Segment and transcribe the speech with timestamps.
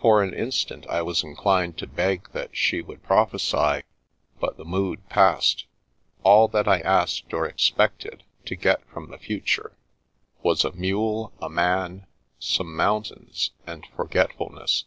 [0.00, 3.82] For an instant I was inclined to beg that she would prophesy,
[4.40, 5.66] but the mood passed.
[6.22, 9.76] All that I asked or expected to get from the future
[10.42, 12.06] was a mule, a man,
[12.38, 14.86] some mountains, and forgetfulness.